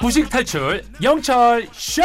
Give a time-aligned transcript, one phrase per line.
[0.00, 2.02] 무식 탈출 영철 쇼.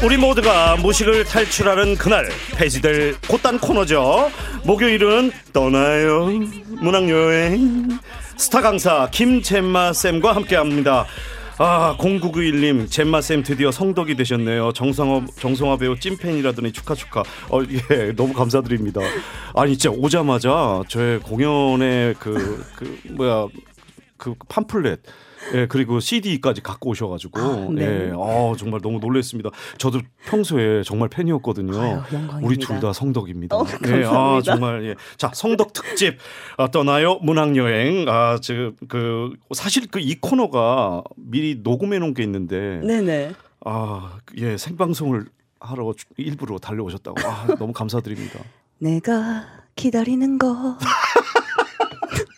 [0.00, 4.30] 우리 모두가 무식을 탈출하는 그날 폐지될 곧단 코너죠.
[4.64, 6.26] 목요일은 떠나요
[6.80, 7.98] 문학여행
[8.36, 11.06] 스타 강사 김잼마 쌤과 함께합니다.
[11.60, 14.72] 아 0991님 잼마 쌤 드디어 성덕이 되셨네요.
[14.72, 17.22] 정성업 정성화 배우 찐팬이라더니 축하 축하.
[17.50, 19.00] 어 예 너무 감사드립니다.
[19.56, 23.48] 아니 진짜 오자마자 저의 공연의 그그 그 뭐야
[24.16, 25.00] 그 팜플렛
[25.54, 28.08] 예, 그리고 CD까지 갖고 오셔가지고, 아, 네.
[28.08, 29.50] 예, 어, 정말 너무 놀랐습니다.
[29.78, 31.80] 저도 평소에 정말 팬이었거든요.
[31.80, 32.00] 아유.
[32.42, 33.56] 우리 둘 다 성덕입니다.
[33.56, 34.40] 어, 예, 아.
[34.44, 34.94] 정말, 예.
[35.16, 36.18] 자, 성덕 특집,
[36.56, 38.06] 아, 떠나요, 문학 여행.
[38.08, 43.32] 아, 지금, 그, 사실 그 이 코너가 미리 녹음해 놓은 게 있는데, 네네.
[43.64, 45.26] 아, 예, 생방송을
[45.60, 47.16] 하러 주- 일부러 달려오셨다고.
[47.26, 48.38] 아, 너무 감사드립니다.
[48.78, 49.44] 내가
[49.74, 50.78] 기다리는 거.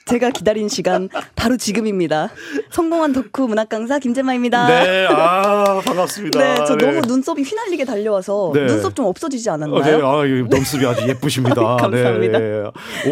[0.07, 2.31] 제가 기다린 시간 바로 지금입니다.
[2.71, 4.67] 성공한 덕후 문학 강사 김재마입니다.
[4.67, 6.39] 네, 아, 반갑습니다.
[6.39, 6.87] 네, 저 네.
[6.87, 8.67] 너무 눈썹이 휘날리게 달려와서 네.
[8.67, 9.83] 눈썹 좀 없어지지 어, 않았나요?
[9.83, 11.77] 네, 아, 이 눈썹이 아주 예쁘십니다.
[11.77, 12.39] 감사합니다.
[12.39, 12.63] 네.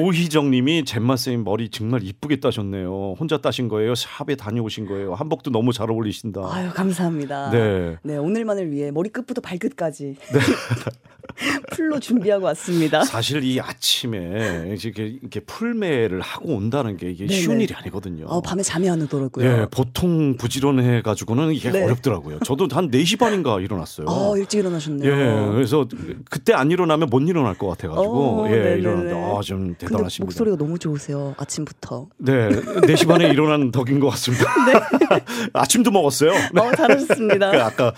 [0.00, 3.16] 오희정님이 잼마 쌤 머리 정말 이쁘게 따셨네요.
[3.18, 3.94] 혼자 따신 거예요?
[3.94, 5.14] 샵에 다녀오신 거예요?
[5.14, 6.40] 한복도 너무 잘 어울리신다.
[6.50, 7.50] 아유 감사합니다.
[7.50, 7.96] 네.
[8.02, 10.16] 네, 오늘만을 위해 머리 끝부터 발끝까지
[11.72, 13.02] 풀로 준비하고 왔습니다.
[13.04, 17.58] 사실 이 아침에 이렇게, 이렇게 풀매를 하고 온다는 게 이게 쉬운.
[17.60, 18.26] 일이 아니거든요.
[18.26, 19.44] 어, 밤에 잠이 안 오더라고요.
[19.44, 21.84] 예, 보통 부지런해 가지고는 이게 네.
[21.84, 22.38] 어렵더라고요.
[22.44, 24.06] 저도 한 4시 반인가 일어났어요.
[24.08, 25.10] 아, 일찍 일어나셨네요.
[25.10, 25.84] 예, 그래서
[26.30, 28.76] 그때 안 일어나면 못 일어날 것 같아 가지고 어, 예.
[28.78, 30.26] 일어났는데 아, 좀 대단하십니다.
[30.26, 31.34] 목소리가 너무 좋으세요.
[31.38, 32.06] 아침부터.
[32.18, 34.44] 네, 4시 반에 일어난 덕인 것 같습니다.
[35.52, 36.32] 아침도 먹었어요.
[36.52, 36.60] 네.
[36.60, 37.50] 어, 잘하셨습니다.
[37.58, 37.92] 그 아까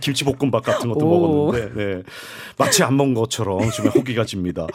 [0.00, 1.46] 김치볶음밥 같은 것도 오.
[1.50, 2.02] 먹었는데 네.
[2.56, 4.66] 마치 안 먹은 것처럼 지금 호기가 집니다.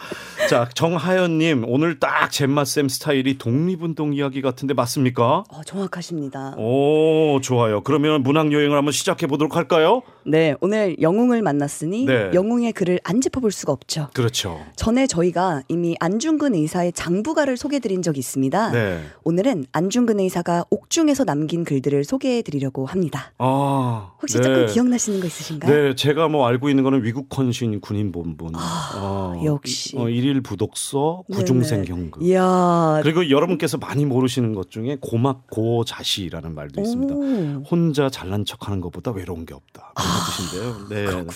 [0.48, 5.44] 자 정하연 님 오늘 딱 잼마쌤 스타일이 독립운동 이야기 같은데 맞습니까?
[5.48, 6.54] 어, 정확하십니다.
[6.56, 7.82] 오 좋아요.
[7.82, 10.02] 그러면 문학 여행을 한번 시작해 보도록 할까요?
[10.28, 12.30] 네, 오늘 영웅을 만났으니 네.
[12.34, 14.08] 영웅의 글을 안 짚어볼 수가 없죠.
[14.12, 14.60] 그렇죠.
[14.74, 18.72] 전에 저희가 이미 안중근 의사의 장부가를 소개해드린 적이 있습니다.
[18.72, 19.02] 네.
[19.22, 23.32] 오늘은 안중근 의사가 옥중에서 남긴 글들을 소개해드리려고 합니다.
[23.38, 24.42] 아 혹시 네.
[24.42, 25.72] 조금 기억나시는 거 있으신가요?
[25.72, 29.96] 네, 제가 뭐 알고 있는 거는 위국 헌신 군인 본분, 어, 역시.
[29.96, 31.22] 어, 일일 부독서.
[31.32, 32.22] 구중생 경극.
[32.24, 33.00] 이야.
[33.02, 37.14] 그리고 여러분께서 많이 모르시는 것 중에 고막 고자시라는 말도 있습니다.
[37.14, 37.62] 오.
[37.70, 39.92] 혼자 잘난 척하는 것보다 외로운 게 없다.
[39.94, 40.88] 그런 아, 뜻인데요.
[40.88, 41.26] 네.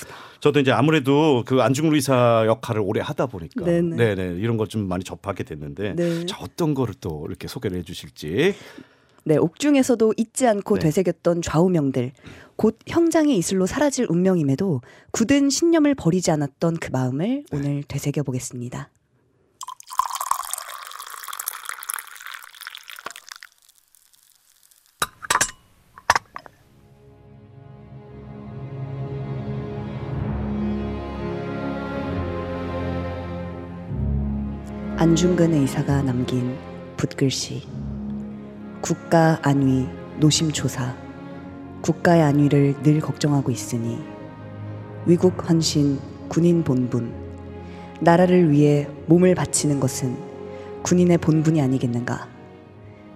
[0.40, 3.96] 저도 이제 아무래도 그 안중근 의사 역할을 오래 하다 보니까 네네.
[3.96, 6.26] 네네 이런 걸 좀 많이 접하게 됐는데 네.
[6.26, 8.54] 자 어떤 거를 또 이렇게 소개를 해주실지
[9.24, 10.80] 네, 옥중에서도 잊지 않고 네.
[10.80, 12.12] 되새겼던 좌우명들.
[12.56, 14.80] 곧 형장의 이슬로 사라질 운명임에도
[15.12, 17.56] 굳은 신념을 버리지 않았던 그 마음을 네.
[17.58, 18.88] 오늘 되새겨 보겠습니다.
[35.00, 36.58] 안중근 의사가 남긴
[36.98, 37.62] 붓글씨.
[38.82, 39.88] 국가 안위,
[40.18, 40.94] 노심초사.
[41.80, 43.98] 국가의 안위를 늘 걱정하고 있으니
[45.06, 47.14] 위국 헌신, 군인 본분.
[48.00, 50.18] 나라를 위해 몸을 바치는 것은
[50.82, 52.28] 군인의 본분이 아니겠는가.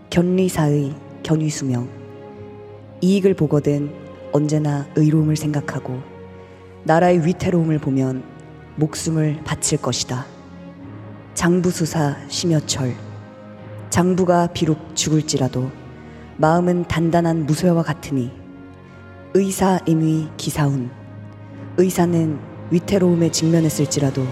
[0.09, 1.91] 견리사의 견위수명.
[3.03, 3.93] 이익을 보거든
[4.33, 6.01] 언제나 의로움을 생각하고
[6.85, 8.25] 나라의 위태로움을 보면
[8.77, 10.34] 목숨을 바칠 것이다.
[11.35, 12.95] 장부수사 심여철.
[13.91, 15.71] 장부가 비록 죽을지라도
[16.37, 18.31] 마음은 단단한 무쇠와 같으니
[19.35, 20.91] 의사 임위 기사훈.
[21.77, 22.39] 의사는
[22.71, 24.25] 위태로움에 직면했을지라도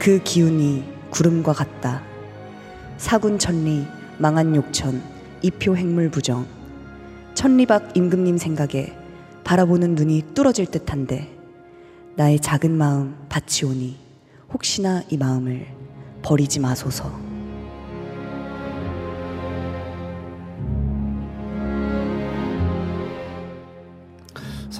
[0.00, 2.02] 그 기운이 구름과 같다.
[2.98, 3.86] 사군 천리
[4.18, 5.00] 망한 욕천
[5.42, 6.46] 이표 핵물부정
[7.34, 8.96] 천리박 임금님 생각에
[9.44, 11.28] 바라보는 눈이 뚫어질 듯한데
[12.16, 13.96] 나의 작은 마음 바치오니
[14.52, 15.81] 혹시나 이 마음을
[16.22, 17.31] 버리지 마소서.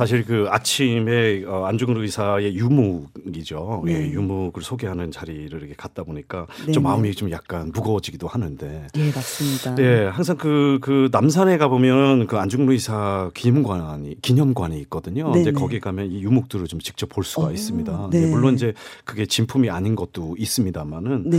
[0.03, 3.85] 사실 그 아침에 어, 안중근 의사의 유묵이죠.
[3.87, 4.11] 예, 네.
[4.11, 6.73] 유묵을 소개하는 자리를 이렇게 갔다 보니까 네네.
[6.73, 8.89] 좀 마음이 좀 약간 무거워지기도 하는데.
[8.97, 9.75] 예, 맞습니다.
[9.77, 15.31] 네, 항상 그, 그 남산에 가보면 그 안중근 의사 기념관이, 기념관이 있거든요.
[15.31, 15.41] 네네.
[15.41, 18.09] 이제 거기 가면 이 유목들을 좀 직접 볼 수가 오, 있습니다.
[18.11, 18.23] 네.
[18.23, 18.73] 네, 물론 이제
[19.05, 21.31] 그게 진품이 아닌 것도 있습니다만은.
[21.31, 21.39] 네.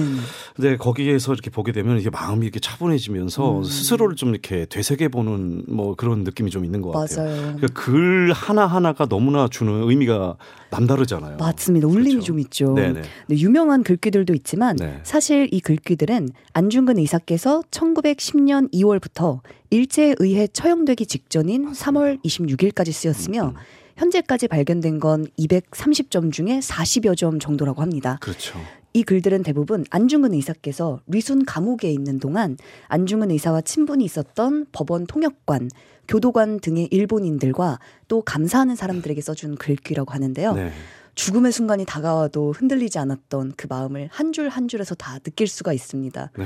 [0.55, 3.63] 근데 거기에서 이렇게 보게 되면 이게 마음이 이렇게 차분해지면서 음.
[3.63, 7.25] 스스로를 좀 이렇게 되새겨보는 뭐 그런 느낌이 좀 있는 것 같아요.
[7.25, 7.41] 맞아요.
[7.57, 10.37] 그러니까 글 하나 하나가 너무나 주는 의미가
[10.69, 11.37] 남다르잖아요.
[11.37, 11.87] 맞습니다.
[11.87, 12.25] 울림이 그렇죠.
[12.25, 12.73] 좀 있죠.
[12.73, 13.01] 네네.
[13.27, 14.99] 네, 유명한 글귀들도 있지만 네.
[15.01, 19.39] 사실 이 글귀들은 안중근 의사께서 1910년 2월부터
[19.71, 23.53] 일제에 의해 처형되기 직전인 3월 26일까지 쓰였으며 음.
[23.97, 28.17] 현재까지 발견된 건 230점 중에 40여 점 정도라고 합니다.
[28.21, 28.59] 그렇죠.
[28.95, 32.57] 이 글들은 대부분 안중근 의사께서 리순 감옥에 있는 동안
[32.89, 35.69] 안중근 의사와 친분이 있었던 법원 통역관,
[36.07, 40.53] 교도관 등의 일본인들과 또 감사하는 사람들에게 써준 글귀라고 하는데요.
[40.53, 40.71] 네.
[41.15, 46.31] 죽음의 순간이 다가와도 흔들리지 않았던 그 마음을 한 줄 한 줄에서 다 느낄 수가 있습니다.
[46.37, 46.45] 네.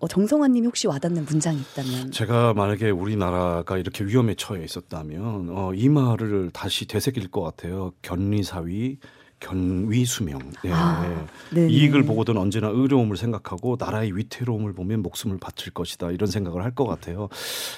[0.00, 5.88] 어, 정성환님이 혹시 와닿는 문장이 있다면 제가 만약에 우리나라가 이렇게 위험에 처해 있었다면 어, 이
[5.88, 7.92] 말을 다시 되새길 것 같아요.
[8.02, 8.98] 견리사위,
[9.40, 10.38] 견위수명.
[10.62, 10.70] 네.
[10.72, 11.72] 아, 네네.
[11.72, 16.86] 이익을 보고든 언제나 의로움을 생각하고 나라의 위태로움을 보면 목숨을 바칠 것이다 이런 생각을 할 것
[16.86, 17.28] 같아요.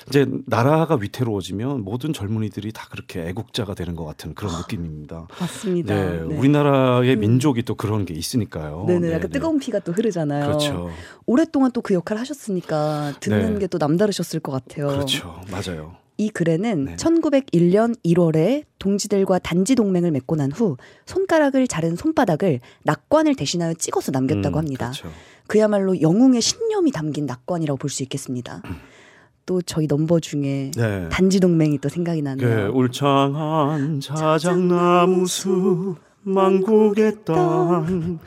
[0.08, 5.28] 이제 나라가 위태로워지면 모든 젊은이들이 다 그렇게 애국자가 되는 것 같은 그런 느낌입니다.
[5.40, 5.94] 맞습니다.
[5.94, 6.36] 네, 네.
[6.36, 7.20] 우리나라의 음.
[7.20, 8.84] 민족이 또 그런 게 있으니까요.
[8.86, 9.32] 네네, 네, 약간 네.
[9.38, 10.44] 뜨거운 피가 또 흐르잖아요.
[10.46, 10.90] 그렇죠.
[11.26, 13.60] 오랫동안 또 그 역할을 하셨으니까 듣는 네.
[13.60, 14.88] 게또 남다르셨을 것 같아요.
[14.88, 15.40] 그렇죠.
[15.50, 15.96] 맞아요.
[16.22, 16.96] 이 글에는 네.
[16.96, 20.76] 1901년 1월에 동지들과 단지 동맹을 맺고 난 후
[21.06, 24.92] 손가락을 자른 손바닥을 낙관을 대신하여 찍어서 남겼다고 음, 합니다.
[24.92, 25.10] 그렇죠.
[25.48, 28.62] 그야말로 영웅의 신념이 담긴 낙관이라고 볼 수 있겠습니다.
[29.46, 31.08] 또 저희 넘버 중에 네.
[31.10, 32.70] 단지 동맹이 또 생각이 그 나네요.
[32.74, 38.18] 울창한 자작나무 숲 만국의 땅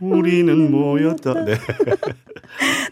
[0.00, 1.44] 우리는 모였다.
[1.44, 1.54] 네.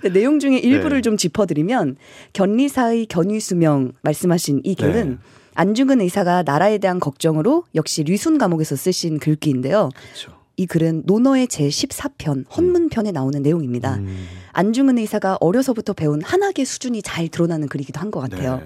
[0.03, 1.03] 네, 내용 중에 일부를 네.
[1.03, 1.97] 좀 짚어드리면
[2.33, 5.17] 견리사의 견위수명 말씀하신 이 글은 네.
[5.55, 9.91] 안중근 의사가 나라에 대한 걱정으로 역시 류순 감옥에서 쓰신 글귀인데요.
[9.95, 10.39] 그렇죠.
[10.57, 13.97] 이 글은 논어의 제 14편 헌문편에 나오는 내용입니다.
[13.97, 18.57] 음, 안중근 의사가 어려서부터 배운 한학의 수준이 잘 드러나는 글이기도 한 것 같아요.
[18.59, 18.65] 네.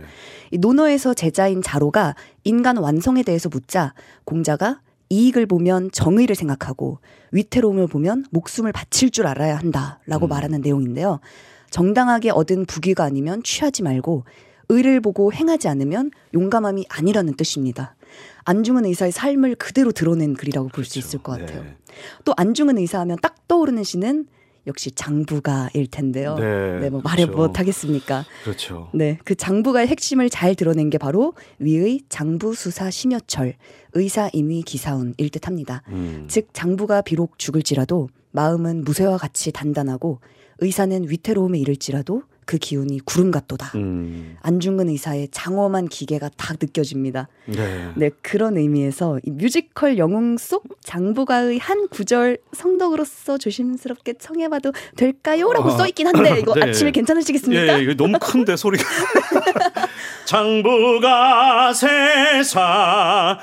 [0.50, 3.94] 이 논어에서 제자인 자로가 인간 완성에 대해서 묻자
[4.24, 6.98] 공자가 이익을 보면 정의를 생각하고
[7.32, 10.28] 위태로움을 보면 목숨을 바칠 줄 알아야 한다라고 음.
[10.28, 11.20] 말하는 내용인데요.
[11.70, 14.24] 정당하게 얻은 부귀가 아니면 취하지 말고
[14.68, 17.96] 의를 보고 행하지 않으면 용감함이 아니라는 뜻입니다.
[18.44, 21.06] 안중근 의사의 삶을 그대로 드러낸 글이라고 볼수 그렇죠.
[21.06, 21.62] 있을 것 같아요.
[21.62, 21.76] 네.
[22.24, 24.26] 또 안중근 의사하면 딱 떠오르는 시는
[24.66, 26.36] 역시 장부가일 텐데요.
[26.36, 27.42] 네, 네, 뭐 말해 그렇죠.
[27.42, 28.24] 못하겠습니까?
[28.44, 28.90] 그렇죠.
[28.94, 33.54] 네, 그 장부가의 핵심을 잘 드러낸 게 바로 위의 장부 수사 심여철
[33.92, 35.82] 의사 임의 기사운일 듯합니다.
[35.88, 36.26] 음.
[36.28, 40.20] 즉 장부가 비록 죽을지라도 마음은 무쇠와 같이 단단하고
[40.58, 43.72] 의사는 위태로움에 이를지라도 그 기운이 구름 같도다.
[43.76, 44.36] 음.
[44.42, 47.28] 안중근 의사의 장엄한 기계가 딱 느껴집니다.
[47.46, 47.90] 네.
[47.96, 55.76] 네, 그런 의미에서 이 뮤지컬 영웅 속 장부가의 한 구절 성덕으로서 조심스럽게 청해봐도 될까요?라고 아,
[55.78, 56.68] 써있긴 한데 이거 네.
[56.68, 57.78] 아침에 괜찮으시겠습니까?
[57.78, 58.84] 예, 이거 너무 큰데 소리가.
[60.24, 63.38] 장부가 세상에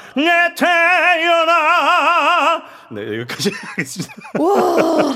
[0.57, 2.63] 태어나.
[2.91, 4.13] 네, 여기까지 하겠습니다.
[4.39, 4.51] 와,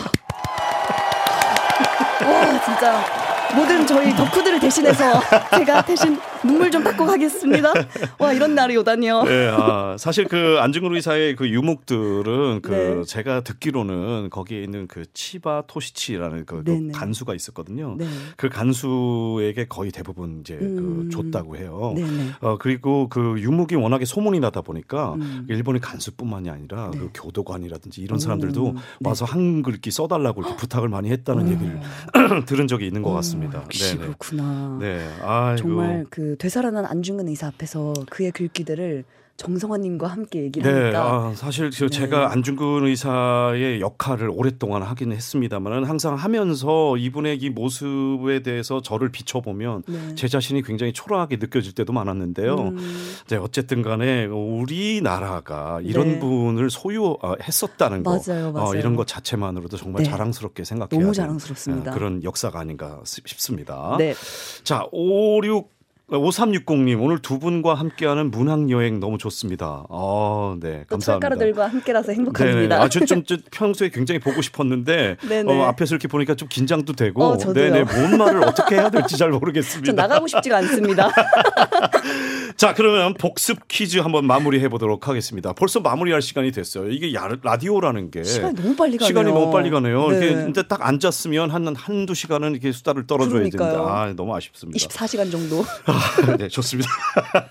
[2.26, 5.20] 와 진짜 모든 저희 덕후들을 대신해서
[5.58, 7.74] 제가 대신 눈물 좀 닦고 가겠습니다.
[8.20, 9.24] 와 이런 날이 오다니요.
[9.24, 13.04] 네, 아, 사실 그 안중근 의사의 그 유목들은 그 네.
[13.04, 16.90] 제가 듣기로는 거기에 있는 그 치바 토시치라는 그, 그.
[16.94, 17.96] 간수가 있었거든요.
[17.98, 18.06] 네,
[18.38, 21.10] 그 간수에게 거의 대부분 이제 음.
[21.10, 21.94] 그 줬다고 해요.
[21.96, 22.30] 네네.
[22.42, 25.46] 어 그리고 그 유목이 워낙에 소문이 나다 보니까 음.
[25.50, 27.00] 일본의 간수뿐만이 아니라 네.
[27.00, 28.82] 그 교도관이라든지 이런 오, 사람들도 네.
[29.04, 31.80] 와서 한글귀 써달라고 이렇게 부탁을 많이 했다는 얘기를
[32.46, 33.35] 들은 적이 있는 것 같습니다.
[33.44, 34.06] 음, 역시 네네.
[34.06, 34.77] 그렇구나.
[34.82, 39.04] 네, 아 정말 그 되살아난 안중근 의사 앞에서 그의 글귀들을
[39.38, 41.89] 정성환님과 함께 얘기를 네, 하니까 아, 사실 저 네.
[41.89, 49.84] 제가 안중근 의사의 역할을 오랫동안 하긴 했습니다만 항상 하면서 이분의 이 모습에 대해서 저를 비춰보면
[49.88, 50.15] 네.
[50.15, 52.56] 제 자신이 굉장히 초라하게 느껴질 때도 많았는데요.
[52.56, 56.20] 음, 네, 어쨌든 간에 우리나라가 이런 네.
[56.20, 58.70] 분을 소유했었다는 거 맞아요, 맞아요.
[58.70, 60.10] 어, 이런 것 자체만으로도 정말 네.
[60.10, 61.92] 자랑스럽게 생각해야 너무 자랑스럽습니다.
[61.92, 63.98] 어, 그런 역사가 아닌가 싶습니다.
[64.00, 64.15] 네,
[64.63, 65.75] 자, 56
[66.10, 69.86] 5360님 오늘 두 분과 함께하는 문학 여행 너무 좋습니다.
[69.90, 71.06] 아, 네, 또 감사합니다.
[71.06, 72.12] 철가루들과 함께라서.
[72.12, 72.82] 행복합니다.
[72.82, 75.18] 아, 저, 좀, 저 평소에 굉장히 보고 싶었는데.
[75.48, 77.38] 어, 앞에서 이렇게 보니까 좀 긴장도 되고 어.
[77.38, 79.86] 네네 뭔 말을 어떻게 해야 될지 잘 모르겠습니다.
[79.86, 81.10] 전 나가고 싶지가 않습니다.
[82.56, 85.54] 자, 그러면 복습 퀴즈 한번 마무리해 보도록 하겠습니다.
[85.54, 86.90] 벌써 마무리할 시간이 됐어요.
[86.90, 89.08] 이게 야, 라디오라는 게 시간이 너무 빨리 가네요.
[89.08, 90.08] 시간이 너무 빨리 가네요.
[90.10, 90.18] 네.
[90.18, 93.88] 이렇게 근데 딱 앉았으면 한 한두 시간은 이렇게 수다를 떨어줘야 그러니까요.
[93.88, 94.78] 아, 너무 아쉽습니다.
[94.78, 95.66] 24시간 정도.
[95.96, 96.90] 아, 네, 좋습니다.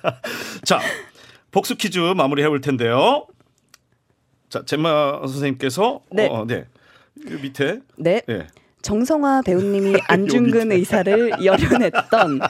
[0.64, 0.80] 자,
[1.50, 3.26] 복습 퀴즈 마무리해 볼 텐데요.
[4.48, 6.28] 자, 젬마 선생님께서 네.
[6.28, 6.66] 어, 네.
[7.26, 8.22] 그 밑에 네.
[8.26, 8.46] 네.
[8.82, 12.40] 정성화 배우님이 안중근 의사를 열연했던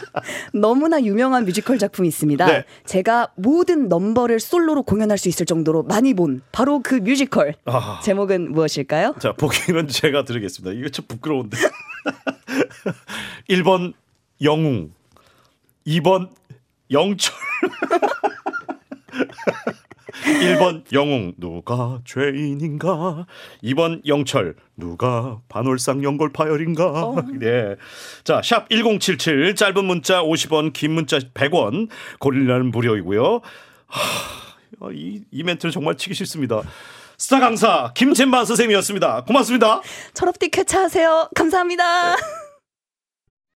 [0.53, 2.45] 너무나 유명한 뮤지컬 작품이 있습니다.
[2.47, 2.65] 네.
[2.85, 7.55] 제가 모든 넘버를 솔로로 공연할 수 있을 정도로 많이 본 바로 그 뮤지컬.
[7.67, 8.01] 아.
[8.03, 9.15] 제목은 무엇일까요?
[9.21, 10.79] 자, 보기는 제가 드리겠습니다.
[10.79, 11.57] 이거 좀 부끄러운데.
[13.49, 13.95] 1번
[14.43, 14.93] 영웅.
[15.87, 16.31] 2번
[16.91, 17.35] 영철.
[20.25, 23.27] 1번 영웅 누가 죄인인가
[23.63, 27.77] 2번 영철 누가 반월상 연골 파열인가 네.
[28.23, 31.89] 자, 샵 1077 짧은 문자 50원 긴 문자 100원
[32.21, 33.41] 고릴라는 무료이고요.
[33.87, 36.63] 하, 이, 이 멘트는 정말 치기 싫습니다.
[37.19, 39.25] 스타 강사 김채만 선생님이었습니다.
[39.25, 39.83] 고맙습니다.
[40.15, 41.31] 철업디 쾌차하세요.
[41.35, 42.17] 감사합니다.